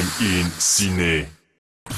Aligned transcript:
Game 0.00 0.08
in 0.22 0.48
Ciné. 0.58 1.26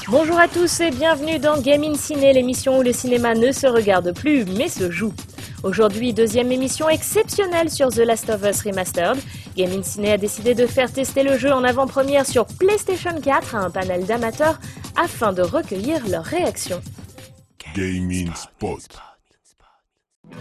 Bonjour 0.08 0.36
à 0.36 0.48
tous 0.48 0.80
et 0.80 0.90
bienvenue 0.90 1.38
dans 1.38 1.60
Game 1.60 1.84
in 1.84 1.94
Ciné, 1.94 2.32
l'émission 2.32 2.78
où 2.78 2.82
le 2.82 2.92
cinéma 2.92 3.34
ne 3.34 3.52
se 3.52 3.68
regarde 3.68 4.12
plus 4.12 4.44
mais 4.44 4.68
se 4.68 4.90
joue. 4.90 5.14
Aujourd'hui, 5.62 6.12
deuxième 6.12 6.50
émission 6.50 6.88
exceptionnelle 6.88 7.70
sur 7.70 7.90
The 7.90 7.98
Last 7.98 8.28
of 8.28 8.42
Us 8.42 8.62
Remastered. 8.62 9.18
Game 9.56 9.70
in 9.70 9.84
Ciné 9.84 10.12
a 10.12 10.18
décidé 10.18 10.54
de 10.54 10.66
faire 10.66 10.92
tester 10.92 11.22
le 11.22 11.38
jeu 11.38 11.52
en 11.52 11.62
avant-première 11.62 12.26
sur 12.26 12.46
PlayStation 12.46 13.20
4 13.20 13.54
à 13.54 13.58
un 13.58 13.70
panel 13.70 14.04
d'amateurs 14.04 14.58
afin 14.96 15.32
de 15.32 15.42
recueillir 15.42 16.04
leurs 16.08 16.24
réactions. 16.24 16.82
Gaming 17.76 18.34
Spot. 18.34 19.11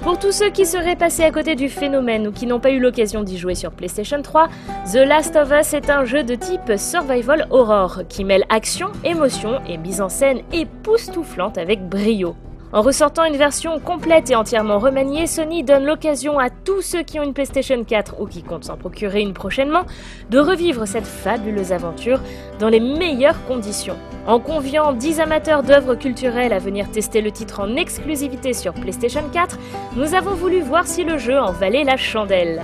Pour 0.02 0.18
tous 0.18 0.32
ceux 0.32 0.50
qui 0.50 0.66
seraient 0.66 0.96
passés 0.96 1.24
à 1.24 1.32
côté 1.32 1.54
du 1.54 1.70
phénomène 1.70 2.28
ou 2.28 2.32
qui 2.32 2.48
n'ont 2.48 2.60
pas 2.60 2.72
eu 2.72 2.80
l'occasion 2.80 3.22
d'y 3.22 3.38
jouer 3.38 3.54
sur 3.54 3.72
PlayStation 3.72 4.20
3, 4.20 4.48
The 4.92 4.96
Last 4.96 5.36
of 5.36 5.52
Us 5.52 5.76
est 5.76 5.92
un 5.92 6.06
jeu 6.06 6.24
de 6.24 6.34
type 6.34 6.76
survival 6.76 7.46
horror 7.52 8.02
qui 8.10 8.24
mêle 8.24 8.44
action, 8.50 8.88
émotion 9.04 9.62
et 9.68 9.78
mise 9.78 10.02
en 10.02 10.10
scène 10.10 10.42
époustouflante 10.52 11.60
avec 11.60 11.88
brio. 11.88 12.36
En 12.74 12.82
ressortant 12.82 13.26
une 13.26 13.36
version 13.36 13.80
complète 13.80 14.30
et 14.32 14.36
entièrement 14.36 14.80
remaniée, 14.80 15.28
Sony 15.28 15.62
donne 15.64 15.84
l'occasion 15.84 16.40
à 16.40 16.50
tous 16.50 16.82
ceux 16.82 17.04
qui 17.04 17.20
ont 17.20 17.24
une 17.24 17.34
PlayStation 17.34 17.84
4 17.84 18.22
ou 18.22 18.28
qui 18.28 18.44
comptent 18.44 18.64
s'en 18.64 18.78
procurer 18.78 19.20
une 19.20 19.34
prochainement 19.34 19.82
de 20.30 20.40
revivre 20.40 20.88
cette 20.88 21.06
fabuleuse 21.06 21.74
aventure 21.74 22.22
dans 22.60 22.70
les 22.70 22.80
meilleures 22.80 23.46
conditions. 23.46 23.98
En 24.26 24.40
conviant 24.40 24.94
10 24.94 25.20
amateurs 25.20 25.64
d'œuvres 25.64 25.96
culturelles 25.96 26.54
à 26.54 26.60
venir 26.60 26.90
tester 26.90 27.20
le 27.20 27.32
titre 27.32 27.60
en 27.60 27.76
exclusivité 27.76 28.54
sur 28.54 28.74
PlayStation 28.74 29.24
4, 29.34 29.58
nous 29.98 30.14
avons 30.14 30.36
voulu 30.36 30.62
voir 30.62 30.88
si 30.88 31.04
le 31.04 31.18
jeu 31.18 31.38
en 31.38 31.52
valait 31.52 31.84
la 31.84 31.98
chandelle. 31.98 32.62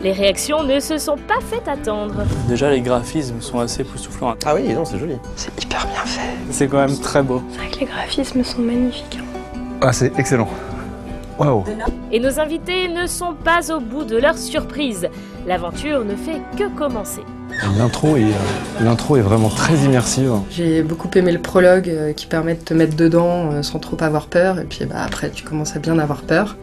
Les 0.00 0.12
réactions 0.12 0.62
ne 0.62 0.78
se 0.78 0.96
sont 0.96 1.16
pas 1.16 1.40
faites 1.40 1.66
attendre. 1.66 2.22
Déjà, 2.48 2.70
les 2.70 2.80
graphismes 2.80 3.40
sont 3.40 3.58
assez 3.58 3.82
époustouflants. 3.82 4.34
Ah 4.46 4.54
oui, 4.54 4.72
non, 4.72 4.84
c'est 4.84 4.98
joli. 4.98 5.16
C'est 5.34 5.52
hyper 5.62 5.84
bien 5.88 6.04
fait. 6.06 6.30
C'est 6.50 6.68
quand 6.68 6.78
même 6.78 6.98
très 7.00 7.22
beau. 7.22 7.42
C'est 7.50 7.58
vrai 7.58 7.68
que 7.70 7.80
les 7.80 7.86
graphismes 7.86 8.44
sont 8.44 8.60
magnifiques. 8.62 9.18
hein. 9.20 9.24
Ah, 9.82 9.94
c'est 9.94 10.12
excellent. 10.18 10.48
Waouh. 11.38 11.64
Et 12.12 12.20
nos 12.20 12.38
invités 12.38 12.88
ne 12.88 13.06
sont 13.06 13.32
pas 13.32 13.72
au 13.74 13.80
bout 13.80 14.04
de 14.04 14.18
leur 14.18 14.36
surprise. 14.36 15.08
L'aventure 15.46 16.04
ne 16.04 16.14
fait 16.14 16.42
que 16.58 16.68
commencer. 16.68 17.22
L'intro 17.78 18.16
est, 18.16 18.24
euh, 18.24 18.84
l'intro 18.84 19.16
est 19.16 19.22
vraiment 19.22 19.48
très 19.48 19.74
immersive. 19.76 20.32
J'ai 20.50 20.82
beaucoup 20.82 21.08
aimé 21.14 21.32
le 21.32 21.40
prologue 21.40 21.88
euh, 21.88 22.12
qui 22.12 22.26
permet 22.26 22.56
de 22.56 22.60
te 22.60 22.74
mettre 22.74 22.94
dedans 22.94 23.52
euh, 23.52 23.62
sans 23.62 23.78
trop 23.78 23.96
avoir 24.02 24.26
peur. 24.26 24.58
Et 24.58 24.64
puis 24.64 24.84
bah, 24.84 24.96
après, 25.02 25.30
tu 25.30 25.44
commences 25.44 25.74
à 25.74 25.78
bien 25.78 25.98
avoir 25.98 26.20
peur. 26.22 26.56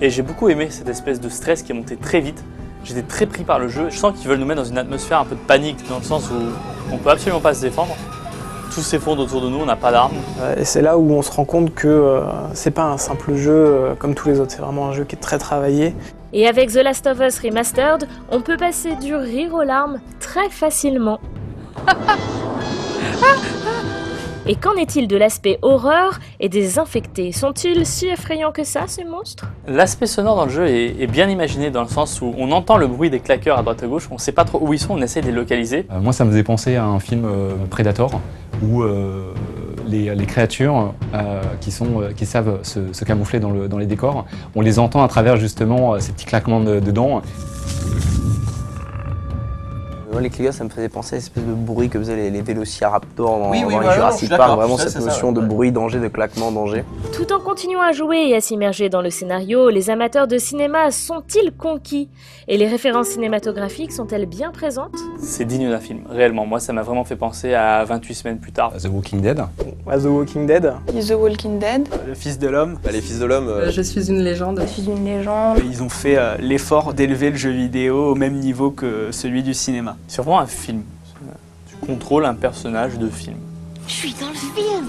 Et 0.00 0.10
j'ai 0.10 0.22
beaucoup 0.22 0.48
aimé 0.48 0.68
cette 0.70 0.88
espèce 0.88 1.20
de 1.20 1.28
stress 1.28 1.62
qui 1.62 1.72
est 1.72 1.74
monté 1.74 1.96
très 1.96 2.20
vite. 2.20 2.44
J'étais 2.84 3.02
très 3.02 3.26
pris 3.26 3.42
par 3.42 3.58
le 3.58 3.66
jeu. 3.66 3.88
Je 3.90 3.98
sens 3.98 4.16
qu'ils 4.16 4.28
veulent 4.28 4.38
nous 4.38 4.46
mettre 4.46 4.62
dans 4.62 4.68
une 4.68 4.78
atmosphère 4.78 5.18
un 5.18 5.24
peu 5.24 5.34
de 5.34 5.40
panique, 5.40 5.78
dans 5.88 5.98
le 5.98 6.04
sens 6.04 6.30
où 6.30 6.36
on 6.92 6.98
peut 6.98 7.10
absolument 7.10 7.40
pas 7.40 7.52
se 7.52 7.62
défendre. 7.62 7.96
Tout 8.74 8.80
s'effondre 8.80 9.22
autour 9.22 9.40
de 9.40 9.48
nous, 9.48 9.58
on 9.58 9.66
n'a 9.66 9.76
pas 9.76 9.90
d'armes. 9.90 10.16
Et 10.56 10.64
c'est 10.64 10.82
là 10.82 10.98
où 10.98 11.10
on 11.10 11.22
se 11.22 11.32
rend 11.32 11.44
compte 11.44 11.74
que 11.74 11.88
euh, 11.88 12.20
c'est 12.52 12.70
pas 12.70 12.84
un 12.84 12.98
simple 12.98 13.34
jeu 13.34 13.50
euh, 13.50 13.94
comme 13.94 14.14
tous 14.14 14.28
les 14.28 14.40
autres, 14.40 14.52
c'est 14.52 14.62
vraiment 14.62 14.88
un 14.88 14.92
jeu 14.92 15.04
qui 15.04 15.16
est 15.16 15.18
très 15.18 15.38
travaillé. 15.38 15.94
Et 16.32 16.46
avec 16.46 16.70
The 16.70 16.82
Last 16.82 17.06
of 17.06 17.18
Us 17.20 17.40
Remastered, 17.40 18.06
on 18.30 18.40
peut 18.40 18.56
passer 18.56 18.94
du 18.96 19.16
rire 19.16 19.54
aux 19.54 19.62
larmes 19.62 19.98
très 20.20 20.50
facilement. 20.50 21.18
Et 24.50 24.54
qu'en 24.54 24.74
est-il 24.76 25.08
de 25.08 25.16
l'aspect 25.16 25.58
horreur 25.60 26.20
et 26.40 26.48
des 26.48 26.78
infectés? 26.78 27.32
Sont-ils 27.32 27.84
si 27.84 28.06
effrayants 28.06 28.50
que 28.50 28.64
ça, 28.64 28.84
ces 28.86 29.04
monstres? 29.04 29.44
L'aspect 29.66 30.06
sonore 30.06 30.36
dans 30.36 30.46
le 30.46 30.50
jeu 30.50 30.66
est, 30.66 31.02
est 31.02 31.06
bien 31.06 31.28
imaginé 31.28 31.70
dans 31.70 31.82
le 31.82 31.88
sens 31.88 32.22
où 32.22 32.32
on 32.38 32.50
entend 32.52 32.78
le 32.78 32.86
bruit 32.86 33.10
des 33.10 33.20
claqueurs 33.20 33.58
à 33.58 33.62
droite 33.62 33.82
à 33.82 33.86
gauche, 33.86 34.08
on 34.10 34.16
sait 34.16 34.32
pas 34.32 34.44
trop 34.44 34.58
où 34.62 34.72
ils 34.72 34.78
sont, 34.78 34.94
on 34.94 35.02
essaie 35.02 35.20
de 35.20 35.26
les 35.26 35.32
localiser. 35.32 35.86
Euh, 35.92 36.00
moi, 36.00 36.14
ça 36.14 36.24
me 36.24 36.30
faisait 36.30 36.44
penser 36.44 36.76
à 36.76 36.86
un 36.86 36.98
film 36.98 37.26
euh, 37.26 37.56
Predator 37.68 38.20
où 38.62 38.82
euh, 38.82 39.32
les, 39.86 40.26
créatures 40.26 40.94
euh, 41.14 41.40
qui, 41.60 41.70
sont, 41.70 42.02
euh, 42.02 42.12
qui 42.12 42.26
savent 42.26 42.58
se, 42.62 43.04
camoufler 43.04 43.40
dans, 43.40 43.50
le- 43.50 43.68
dans 43.68 43.78
les 43.78 43.86
décors, 43.86 44.26
on 44.54 44.60
les 44.60 44.78
entend 44.78 45.02
à 45.02 45.08
travers 45.08 45.36
justement 45.36 45.98
ces 46.00 46.12
petits 46.12 46.26
claquements 46.26 46.60
de, 46.60 46.80
de 46.80 46.90
dents. 46.90 47.22
Moi, 50.10 50.22
les 50.22 50.30
clients, 50.30 50.52
ça 50.52 50.64
me 50.64 50.70
faisait 50.70 50.88
penser 50.88 51.16
à 51.16 51.18
l'espèce 51.18 51.44
de 51.44 51.52
bruit 51.52 51.90
que 51.90 51.98
faisaient 51.98 52.16
les, 52.16 52.30
les 52.30 52.40
vélociraptors 52.40 53.38
dans, 53.40 53.50
Oui, 53.50 53.62
oui, 53.66 53.74
dans 53.74 53.80
les 53.80 53.90
Jurassic 53.92 54.30
Park. 54.30 54.56
Vraiment 54.56 54.78
cette 54.78 54.88
ça, 54.90 55.00
notion 55.00 55.32
de 55.32 55.40
ouais. 55.40 55.46
bruit, 55.46 55.70
danger, 55.70 55.98
de 56.00 56.08
claquement, 56.08 56.50
danger. 56.50 56.82
Tout 57.12 57.30
en 57.32 57.40
continuant 57.40 57.82
à 57.82 57.92
jouer 57.92 58.24
et 58.28 58.34
à 58.34 58.40
s'immerger 58.40 58.88
dans 58.88 59.02
le 59.02 59.10
scénario, 59.10 59.68
les 59.68 59.90
amateurs 59.90 60.26
de 60.26 60.38
cinéma 60.38 60.90
sont-ils 60.90 61.52
conquis? 61.52 62.08
Et 62.48 62.56
les 62.56 62.66
références 62.66 63.08
cinématographiques 63.08 63.92
sont-elles 63.92 64.24
bien 64.24 64.50
présentes? 64.50 64.96
C'est 65.18 65.44
digne 65.44 65.68
d'un 65.68 65.78
film, 65.80 66.00
réellement. 66.08 66.46
Moi, 66.46 66.58
ça 66.58 66.72
m'a 66.72 66.82
vraiment 66.82 67.04
fait 67.04 67.16
penser 67.16 67.52
à 67.52 67.84
28 67.84 68.14
semaines 68.14 68.38
plus 68.38 68.52
tard. 68.52 68.72
The 68.82 68.88
Walking 68.90 69.20
Dead. 69.20 69.40
À 69.86 69.98
The 69.98 70.04
Walking 70.06 70.46
Dead, 70.46 70.72
The 70.88 71.12
Walking 71.12 71.58
Dead. 71.58 71.86
Le 72.06 72.14
Fils 72.14 72.38
de 72.38 72.48
l'homme, 72.48 72.78
Bah, 72.82 72.90
les 72.92 73.02
Fils 73.02 73.18
de 73.18 73.26
l'homme, 73.26 73.48
Euh, 73.48 73.70
je 73.70 73.82
suis 73.82 74.08
une 74.08 74.22
légende. 74.22 74.58
Je 74.62 74.66
suis 74.66 74.86
une 74.90 75.04
légende. 75.04 75.58
ils 75.70 75.82
ont 75.82 75.88
fait 75.90 76.16
euh, 76.16 76.36
l'effort 76.38 76.94
d'élever 76.94 77.30
le 77.30 77.36
jeu 77.36 77.50
vidéo 77.50 78.06
au 78.10 78.14
même 78.14 78.34
niveau 78.34 78.70
que 78.70 79.08
celui 79.12 79.42
du 79.42 79.52
cinéma. 79.52 79.96
C'est 80.06 80.22
vraiment 80.22 80.40
un 80.40 80.46
film. 80.46 80.82
Tu 81.68 81.76
contrôles 81.86 82.24
un 82.24 82.34
personnage 82.34 82.98
de 82.98 83.08
film. 83.08 83.36
Je 83.86 83.92
suis 83.92 84.14
dans 84.14 84.28
le 84.28 84.34
film 84.34 84.86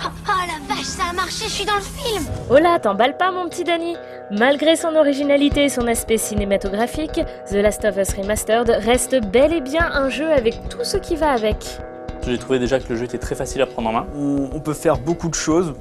Oh, 0.00 0.08
oh 0.28 0.30
la 0.46 0.74
vache, 0.74 0.84
ça 0.84 1.04
a 1.10 1.12
marché, 1.12 1.44
je 1.46 1.50
suis 1.50 1.64
dans 1.64 1.74
le 1.74 1.80
film 1.80 2.24
Oh 2.50 2.58
là, 2.58 2.78
t'emballes 2.78 3.16
pas 3.16 3.32
mon 3.32 3.48
petit 3.48 3.64
Danny 3.64 3.96
Malgré 4.30 4.76
son 4.76 4.94
originalité 4.94 5.64
et 5.64 5.68
son 5.68 5.86
aspect 5.86 6.18
cinématographique, 6.18 7.20
The 7.50 7.54
Last 7.54 7.84
of 7.84 7.96
Us 7.96 8.14
Remastered 8.14 8.68
reste 8.68 9.16
bel 9.32 9.52
et 9.52 9.60
bien 9.60 9.90
un 9.92 10.08
jeu 10.08 10.30
avec 10.30 10.68
tout 10.68 10.84
ce 10.84 10.98
qui 10.98 11.16
va 11.16 11.30
avec. 11.30 11.78
J'ai 12.26 12.38
trouvé 12.38 12.58
déjà 12.58 12.78
que 12.78 12.92
le 12.92 12.96
jeu 12.96 13.04
était 13.04 13.18
très 13.18 13.34
facile 13.34 13.62
à 13.62 13.66
prendre 13.66 13.88
en 13.88 13.92
main. 13.92 14.06
On, 14.14 14.50
on 14.52 14.60
peut 14.60 14.74
faire 14.74 14.98
beaucoup 14.98 15.28
de 15.28 15.34
choses 15.34 15.74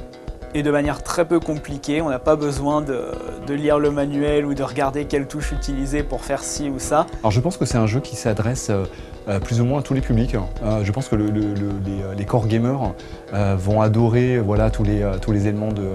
et 0.53 0.63
de 0.63 0.71
manière 0.71 1.03
très 1.03 1.25
peu 1.25 1.39
compliquée. 1.39 2.01
On 2.01 2.09
n'a 2.09 2.19
pas 2.19 2.35
besoin 2.35 2.81
de, 2.81 3.05
de 3.45 3.53
lire 3.53 3.79
le 3.79 3.91
manuel 3.91 4.45
ou 4.45 4.53
de 4.53 4.63
regarder 4.63 5.05
quelle 5.05 5.27
touche 5.27 5.51
utiliser 5.51 6.03
pour 6.03 6.21
faire 6.23 6.43
ci 6.43 6.69
ou 6.69 6.79
ça. 6.79 7.05
Alors 7.21 7.31
je 7.31 7.39
pense 7.41 7.57
que 7.57 7.65
c'est 7.65 7.77
un 7.77 7.87
jeu 7.87 7.99
qui 7.99 8.15
s'adresse 8.15 8.69
euh, 8.69 8.83
euh, 9.27 9.39
plus 9.39 9.59
ou 9.61 9.65
moins 9.65 9.79
à 9.79 9.83
tous 9.83 9.93
les 9.93 10.01
publics. 10.01 10.35
Euh, 10.35 10.83
je 10.83 10.91
pense 10.91 11.07
que 11.09 11.15
le- 11.15 11.27
le- 11.29 11.53
le- 11.53 11.79
les, 11.85 12.15
les 12.17 12.25
core 12.25 12.47
gamers 12.47 12.93
euh, 13.33 13.55
vont 13.57 13.81
adorer 13.81 14.39
voilà, 14.39 14.69
tous, 14.69 14.83
les, 14.83 15.05
tous 15.21 15.31
les 15.31 15.47
éléments 15.47 15.71
de, 15.73 15.87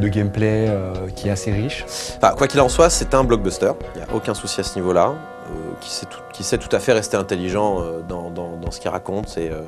de 0.00 0.08
gameplay 0.08 0.66
euh, 0.68 0.92
qui 1.14 1.28
est 1.28 1.30
assez 1.32 1.52
riche. 1.52 1.84
Enfin, 2.16 2.34
quoi 2.36 2.46
qu'il 2.48 2.60
en 2.60 2.68
soit, 2.70 2.88
c'est 2.90 3.14
un 3.14 3.24
blockbuster. 3.24 3.72
Il 3.94 3.98
n'y 4.02 4.06
a 4.10 4.14
aucun 4.14 4.34
souci 4.34 4.60
à 4.60 4.64
ce 4.64 4.76
niveau-là. 4.78 5.12
euh, 5.50 5.52
qui, 5.80 5.90
sait 5.90 6.06
tout, 6.06 6.20
qui 6.32 6.42
sait 6.44 6.58
tout 6.58 6.74
à 6.74 6.78
fait 6.78 6.92
rester 6.92 7.16
intelligent 7.16 7.80
euh, 7.80 8.00
dans, 8.08 8.30
dans- 8.30 8.56
dans 8.56 8.70
ce 8.70 8.80
qu'il 8.80 8.90
raconte 8.90 9.36
et, 9.36 9.50
euh, 9.50 9.60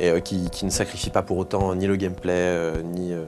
et 0.00 0.08
euh, 0.10 0.20
qui, 0.20 0.50
qui 0.50 0.64
ne 0.64 0.70
sacrifie 0.70 1.10
pas 1.10 1.22
pour 1.22 1.36
autant 1.38 1.74
ni 1.74 1.86
le 1.86 1.96
gameplay, 1.96 2.32
euh, 2.34 2.82
ni, 2.82 3.12
euh, 3.12 3.24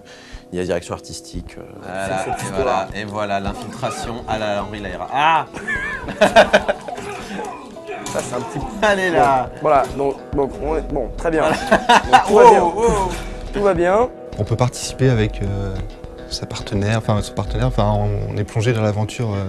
ni 0.53 0.59
la 0.59 0.65
direction 0.65 0.94
artistique. 0.94 1.56
euh. 1.59 1.62
Voilà, 1.83 2.25
et 2.27 2.50
voilà, 2.55 2.72
rare. 2.72 2.88
et 2.97 3.05
voilà, 3.05 3.41
l'infiltration 3.41 4.15
à 4.28 4.38
la 4.38 4.65
Henri 4.65 4.81
Laira. 4.81 5.09
Ah 5.12 5.47
Ça, 8.12 8.21
c'est 8.21 8.34
un 8.34 8.41
petit 8.41 8.59
Allez 8.82 9.11
là 9.11 9.50
voilà, 9.61 9.84
donc, 9.97 10.15
donc 10.34 10.50
on 10.62 10.77
est, 10.77 10.82
bon, 10.93 11.09
très 11.16 11.31
bien. 11.31 11.44
Donc, 11.49 11.56
tout, 12.27 12.32
Oh, 12.34 12.37
va 12.38 12.50
bien. 12.50 12.62
oh. 12.65 13.09
tout 13.53 13.62
va 13.62 13.75
bien. 13.75 14.09
On 14.38 14.44
peut 14.44 14.56
participer 14.56 15.09
avec 15.11 15.41
euh, 15.43 15.75
sa 16.31 16.47
partenaire, 16.47 16.99
enfin 16.99 17.21
son 17.22 17.34
partenaire, 17.34 17.66
enfin 17.66 17.91
on, 17.94 18.32
on 18.32 18.37
est 18.38 18.44
plongé 18.44 18.73
dans 18.73 18.82
l'aventure 18.82 19.32
euh, 19.35 19.44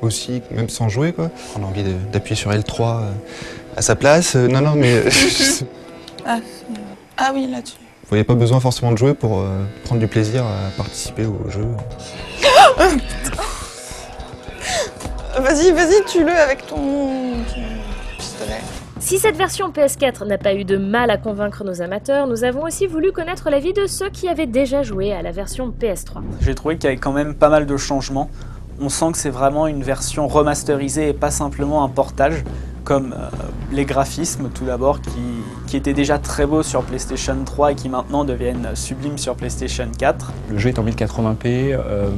aussi, 0.00 0.42
même 0.50 0.68
sans 0.68 0.88
jouer 0.88 1.12
quoi. 1.12 1.30
On 1.58 1.62
a 1.64 1.66
envie 1.66 1.82
de- 1.84 1.92
d'appuyer 2.12 2.36
sur 2.36 2.50
L3 2.50 2.80
euh, 2.82 3.10
à 3.76 3.82
sa 3.82 3.94
place. 3.94 4.36
Euh, 4.36 4.48
non 4.48 4.60
non 4.62 4.72
mais 4.74 5.02
Ah, 6.26 6.38
ah 7.16 7.30
oui, 7.34 7.46
là-dessus. 7.50 7.76
voyez 8.08 8.24
pas 8.24 8.34
besoin 8.34 8.60
forcément 8.60 8.92
de 8.92 8.98
jouer 8.98 9.14
pour 9.14 9.40
euh, 9.40 9.64
prendre 9.84 10.00
du 10.00 10.08
plaisir 10.08 10.44
à 10.44 10.70
participer 10.76 11.26
au 11.26 11.50
jeu. 11.50 11.66
Vas-y, 15.38 15.72
vas-y, 15.72 16.04
tue-le 16.04 16.30
avec 16.30 16.66
ton 16.66 17.10
pistolet. 18.18 18.60
Si 19.00 19.18
cette 19.18 19.36
version 19.36 19.70
PS4 19.70 20.26
n'a 20.26 20.36
pas 20.36 20.54
eu 20.54 20.64
de 20.64 20.76
mal 20.76 21.10
à 21.10 21.16
convaincre 21.16 21.64
nos 21.64 21.80
amateurs, 21.80 22.26
nous 22.26 22.44
avons 22.44 22.64
aussi 22.64 22.86
voulu 22.86 23.12
connaître 23.12 23.48
l'avis 23.48 23.72
de 23.72 23.86
ceux 23.86 24.10
qui 24.10 24.28
avaient 24.28 24.46
déjà 24.46 24.82
joué 24.82 25.12
à 25.12 25.22
la 25.22 25.32
version 25.32 25.72
PS3. 25.80 26.20
J'ai 26.42 26.54
trouvé 26.54 26.76
qu'il 26.76 26.84
y 26.84 26.86
avait 26.88 26.98
quand 26.98 27.12
même 27.12 27.34
pas 27.34 27.48
mal 27.48 27.64
de 27.64 27.76
changements. 27.78 28.28
On 28.78 28.90
sent 28.90 29.12
que 29.12 29.18
c'est 29.18 29.30
vraiment 29.30 29.66
une 29.66 29.82
version 29.82 30.28
remasterisée 30.28 31.08
et 31.08 31.12
pas 31.14 31.30
simplement 31.30 31.82
un 31.82 31.88
portage, 31.88 32.44
comme 32.84 33.14
euh, 33.14 33.28
les 33.72 33.86
graphismes 33.86 34.50
tout 34.50 34.66
d'abord, 34.66 35.00
qui, 35.00 35.10
qui 35.72 35.78
étaient 35.78 35.94
déjà 35.94 36.18
très 36.18 36.44
beaux 36.44 36.62
sur 36.62 36.82
PlayStation 36.82 37.34
3 37.46 37.72
et 37.72 37.74
qui 37.74 37.88
maintenant 37.88 38.26
deviennent 38.26 38.68
sublimes 38.74 39.16
sur 39.16 39.36
PlayStation 39.36 39.88
4. 39.98 40.30
Le 40.50 40.58
jeu 40.58 40.68
est 40.68 40.78
en 40.78 40.84
1080p, 40.84 41.36
euh, 41.46 42.10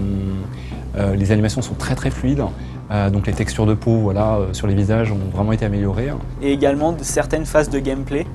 euh, 0.97 1.15
les 1.15 1.31
animations 1.31 1.63
sont 1.63 1.77
très 1.77 1.95
très 1.95 2.11
fluides, 2.11 2.43
euh, 2.91 3.11
donc 3.11 3.29
les 3.29 3.33
textures 3.33 3.65
de 3.65 3.75
peau 3.75 3.99
voilà, 3.99 4.39
euh, 4.39 4.53
sur 4.53 4.67
les 4.67 4.75
visages 4.75 5.13
ont 5.13 5.31
vraiment 5.33 5.53
été 5.53 5.65
améliorées. 5.65 6.09
et 6.43 6.53
également 6.53 6.91
de 6.91 7.05
certaines 7.05 7.47
phases 7.47 7.71
de 7.71 7.79
gameplay 7.79 8.27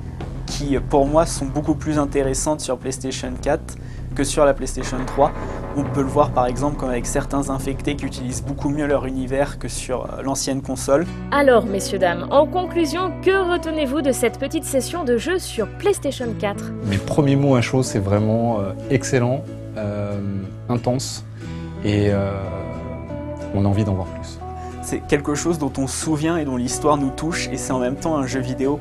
qui 0.50 0.76
pour 0.78 1.06
moi, 1.06 1.26
sont 1.26 1.46
beaucoup 1.46 1.74
plus 1.74 1.98
intéressantes 1.98 2.60
sur 2.60 2.76
PlayStation 2.76 3.32
4 3.40 3.76
que 4.14 4.24
sur 4.24 4.44
la 4.44 4.52
PlayStation 4.52 4.98
3. 5.06 5.30
On 5.76 5.84
peut 5.84 6.02
le 6.02 6.08
voir 6.08 6.32
par 6.32 6.46
exemple 6.46 6.76
comme 6.76 6.90
avec 6.90 7.06
certains 7.06 7.48
infectés 7.50 7.94
qui 7.94 8.04
utilisent 8.04 8.42
beaucoup 8.42 8.68
mieux 8.68 8.86
leur 8.86 9.06
univers 9.06 9.60
que 9.60 9.68
sur 9.68 10.02
euh, 10.02 10.22
l'ancienne 10.22 10.60
console. 10.60 11.06
Alors, 11.30 11.64
messieurs, 11.64 11.98
dames, 11.98 12.26
en 12.30 12.46
conclusion, 12.46 13.12
que 13.22 13.52
retenez-vous 13.52 14.02
de 14.02 14.10
cette 14.10 14.38
petite 14.40 14.64
session 14.64 15.04
de 15.04 15.16
jeu 15.16 15.38
sur 15.38 15.68
PlayStation 15.78 16.26
4 16.38 16.72
Mes 16.86 16.98
premiers 16.98 17.36
mots 17.36 17.54
à 17.54 17.60
chaud, 17.60 17.84
c'est 17.84 18.00
vraiment 18.00 18.58
euh, 18.58 18.72
excellent, 18.90 19.44
euh, 19.76 20.18
intense 20.68 21.24
et 21.84 22.08
euh, 22.10 22.32
on 23.54 23.64
a 23.64 23.68
envie 23.68 23.84
d'en 23.84 23.94
voir 23.94 24.08
plus. 24.08 24.39
C'est 24.90 24.98
quelque 24.98 25.36
chose 25.36 25.60
dont 25.60 25.72
on 25.78 25.86
se 25.86 25.96
souvient 25.96 26.36
et 26.36 26.44
dont 26.44 26.56
l'histoire 26.56 26.96
nous 26.96 27.10
touche 27.10 27.48
et 27.52 27.56
c'est 27.56 27.72
en 27.72 27.78
même 27.78 27.94
temps 27.94 28.16
un 28.16 28.26
jeu 28.26 28.40
vidéo 28.40 28.76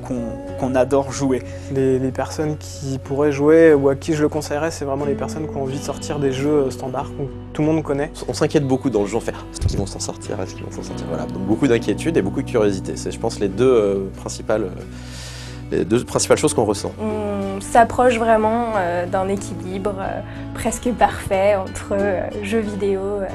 qu'on 0.57 0.73
adore 0.73 1.11
jouer. 1.11 1.43
Les, 1.71 1.99
les 1.99 2.11
personnes 2.11 2.57
qui 2.57 2.97
pourraient 2.97 3.31
jouer 3.31 3.75
ou 3.75 3.89
à 3.89 3.95
qui 3.95 4.15
je 4.15 4.23
le 4.23 4.27
conseillerais, 4.27 4.71
c'est 4.71 4.85
vraiment 4.85 5.05
les 5.05 5.13
personnes 5.13 5.47
qui 5.47 5.55
ont 5.55 5.61
envie 5.61 5.77
de 5.77 5.83
sortir 5.83 6.17
des 6.17 6.31
jeux 6.31 6.63
euh, 6.63 6.71
standards 6.71 7.11
que 7.11 7.21
tout 7.53 7.61
le 7.61 7.67
monde 7.67 7.83
connaît. 7.83 8.11
On 8.27 8.33
s'inquiète 8.33 8.67
beaucoup 8.67 8.89
dans 8.89 9.01
le 9.01 9.05
jeu, 9.05 9.17
on 9.17 9.19
fait 9.19 9.35
Ah, 9.35 9.43
est-ce 9.53 9.67
qu'ils 9.67 9.77
vont 9.77 9.85
s'en 9.85 9.99
sortir 9.99 10.41
Est-ce 10.41 10.55
qu'ils 10.55 10.63
vont 10.63 10.71
s'en 10.71 10.81
sortir 10.81 11.05
Voilà, 11.09 11.27
donc 11.27 11.43
beaucoup 11.43 11.67
d'inquiétude 11.67 12.17
et 12.17 12.23
beaucoup 12.23 12.41
de 12.41 12.49
curiosité. 12.49 12.93
C'est, 12.95 13.11
je 13.11 13.19
pense, 13.19 13.39
les 13.39 13.47
deux 13.47 13.71
euh, 13.71 14.09
principales, 14.17 14.63
euh, 14.63 15.77
les 15.77 15.85
deux 15.85 16.03
principales 16.03 16.39
choses 16.39 16.55
qu'on 16.55 16.65
ressent. 16.65 16.91
On 16.99 17.61
s'approche 17.61 18.17
vraiment 18.17 18.69
euh, 18.77 19.05
d'un 19.05 19.27
équilibre 19.27 19.93
euh, 19.99 20.21
presque 20.55 20.89
parfait 20.89 21.55
entre 21.55 21.89
euh, 21.91 22.21
jeux 22.41 22.61
vidéo 22.61 23.01
euh, 23.01 23.27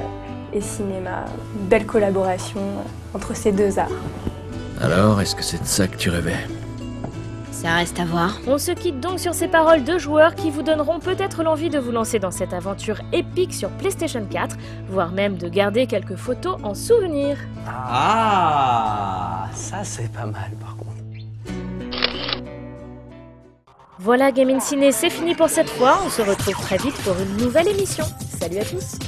et 0.55 0.61
cinéma. 0.61 1.25
Une 1.59 1.67
belle 1.67 1.85
collaboration 1.85 2.61
entre 3.13 3.35
ces 3.35 3.51
deux 3.51 3.77
arts. 3.77 3.89
Alors, 4.81 5.21
est-ce 5.21 5.35
que 5.35 5.43
c'est 5.43 5.61
de 5.61 5.67
ça 5.67 5.87
que 5.87 5.97
tu 5.97 6.09
rêvais? 6.09 6.37
Ça 7.51 7.75
reste 7.75 7.99
à 7.99 8.05
voir. 8.05 8.39
On 8.47 8.57
se 8.57 8.71
quitte 8.71 8.99
donc 8.99 9.19
sur 9.19 9.33
ces 9.33 9.47
paroles 9.47 9.83
de 9.83 9.97
joueurs 9.97 10.35
qui 10.35 10.51
vous 10.51 10.61
donneront 10.61 10.99
peut-être 10.99 11.41
l'envie 11.43 11.69
de 11.69 11.79
vous 11.79 11.91
lancer 11.91 12.19
dans 12.19 12.31
cette 12.31 12.53
aventure 12.53 12.99
épique 13.13 13.53
sur 13.53 13.69
PlayStation 13.69 14.25
4, 14.29 14.57
voire 14.89 15.11
même 15.11 15.37
de 15.37 15.47
garder 15.47 15.87
quelques 15.87 16.15
photos 16.15 16.57
en 16.63 16.73
souvenir. 16.73 17.37
Ah, 17.67 19.47
ça 19.53 19.83
c'est 19.83 20.11
pas 20.11 20.25
mal 20.25 20.51
par 20.59 20.75
contre. 20.75 20.85
Voilà 23.97 24.31
Game 24.31 24.49
in 24.49 24.59
Ciné, 24.59 24.91
c'est 24.91 25.09
fini 25.09 25.33
pour 25.33 25.49
cette 25.49 25.69
fois. 25.69 25.99
On 26.05 26.09
se 26.09 26.21
retrouve 26.21 26.53
très 26.55 26.77
vite 26.77 26.95
pour 27.03 27.15
une 27.17 27.37
nouvelle 27.37 27.69
émission. 27.69 28.05
Salut 28.39 28.59
à 28.59 28.65
tous 28.65 28.99